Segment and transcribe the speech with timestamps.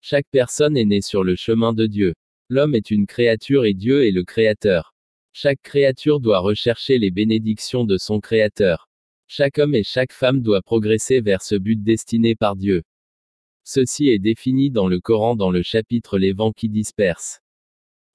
[0.00, 2.14] Chaque personne est née sur le chemin de Dieu.
[2.48, 4.94] L'homme est une créature et Dieu est le Créateur.
[5.32, 8.88] Chaque créature doit rechercher les bénédictions de son Créateur.
[9.26, 12.82] Chaque homme et chaque femme doit progresser vers ce but destiné par Dieu.
[13.64, 17.40] Ceci est défini dans le Coran dans le chapitre Les vents qui dispersent.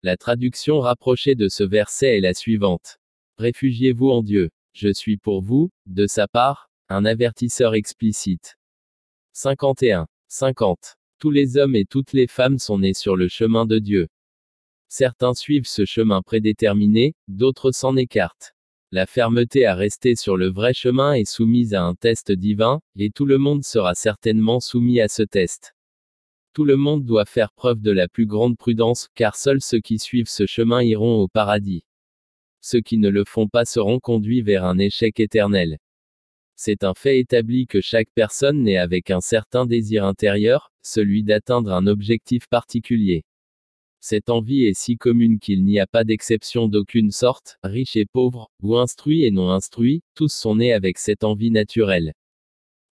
[0.02, 2.97] La traduction rapprochée de ce verset est la suivante.
[3.38, 4.50] Réfugiez-vous en Dieu.
[4.73, 8.57] Je suis pour vous, de sa part, un avertisseur explicite.
[9.34, 10.07] 51.
[10.29, 10.97] 50.
[11.23, 14.09] Tous les hommes et toutes les femmes sont nés sur le chemin de Dieu.
[14.89, 18.54] Certains suivent ce chemin prédéterminé, d'autres s'en écartent.
[18.91, 23.09] La fermeté à rester sur le vrai chemin est soumise à un test divin, et
[23.09, 25.73] tout le monde sera certainement soumis à ce test.
[26.51, 30.00] Tout le monde doit faire preuve de la plus grande prudence, car seuls ceux qui
[30.00, 31.86] suivent ce chemin iront au paradis.
[32.59, 35.78] Ceux qui ne le font pas seront conduits vers un échec éternel.
[36.58, 41.72] C'est un fait établi que chaque personne naît avec un certain désir intérieur, celui d'atteindre
[41.72, 43.23] un objectif particulier.
[44.00, 48.52] Cette envie est si commune qu'il n'y a pas d'exception d'aucune sorte, riche et pauvre,
[48.62, 52.14] ou instruit et non instruit, tous sont nés avec cette envie naturelle.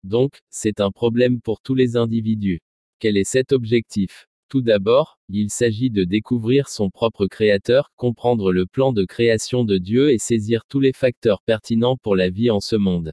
[0.04, 2.62] Donc, c'est un problème pour tous les individus.
[3.00, 4.28] Quel est cet objectif?
[4.48, 9.78] Tout d'abord, il s'agit de découvrir son propre créateur, comprendre le plan de création de
[9.78, 13.12] Dieu et saisir tous les facteurs pertinents pour la vie en ce monde.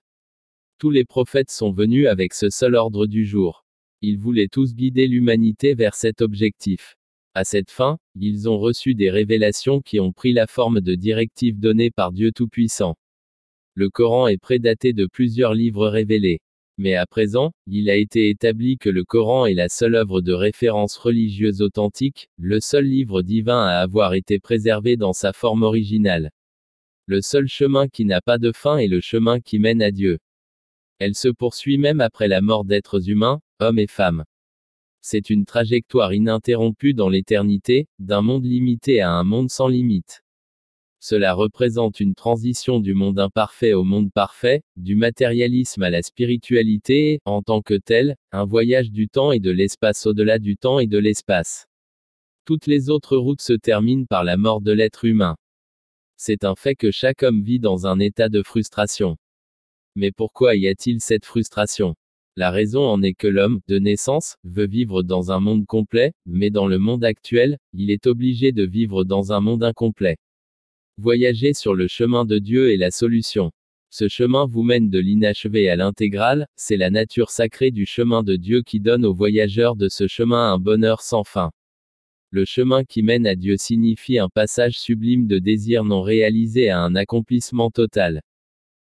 [0.79, 3.65] Tous les prophètes sont venus avec ce seul ordre du jour.
[4.01, 6.97] Ils voulaient tous guider l'humanité vers cet objectif.
[7.35, 11.59] À cette fin, ils ont reçu des révélations qui ont pris la forme de directives
[11.59, 12.97] données par Dieu Tout-Puissant.
[13.75, 16.41] Le Coran est prédaté de plusieurs livres révélés.
[16.79, 20.33] Mais à présent, il a été établi que le Coran est la seule œuvre de
[20.33, 26.31] référence religieuse authentique, le seul livre divin à avoir été préservé dans sa forme originale.
[27.07, 30.19] Le seul chemin qui n'a pas de fin est le chemin qui mène à Dieu.
[30.99, 34.25] Elle se poursuit même après la mort d'êtres humains, hommes et femmes.
[35.01, 40.23] C'est une trajectoire ininterrompue dans l'éternité, d'un monde limité à un monde sans limite.
[41.01, 47.13] Cela représente une transition du monde imparfait au monde parfait, du matérialisme à la spiritualité
[47.13, 50.81] et, en tant que tel, un voyage du temps et de l'espace au-delà du temps
[50.81, 51.69] et de l'espace.
[52.45, 55.37] Toutes les autres routes se terminent par la mort de l'être humain.
[56.17, 59.17] C'est un fait que chaque homme vit dans un état de frustration.
[60.01, 61.97] Mais pourquoi y a-t-il cette frustration?
[62.37, 66.51] La raison en est que l'homme, de naissance, veut vivre dans un monde complet, mais
[66.51, 70.17] dans le monde actuel, il est obligé de vivre dans un monde incomplet.
[70.99, 73.51] Voyager sur le chemin de Dieu est la solution.
[73.91, 78.37] Ce chemin vous mène de l'inachevé à l'intégral, c'est la nature sacrée du chemin de
[78.37, 81.51] Dieu qui donne aux voyageurs de ce chemin un bonheur sans fin.
[82.31, 86.83] Le chemin qui mène à Dieu signifie un passage sublime de désir non réalisé à
[86.83, 88.23] un accomplissement total.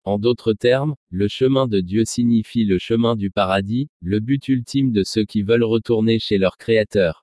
[0.06, 4.92] En d'autres termes, le chemin de Dieu signifie le chemin du paradis, le but ultime
[4.92, 7.23] de ceux qui veulent retourner chez leur Créateur.